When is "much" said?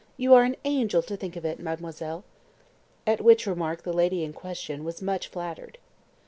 4.99-5.27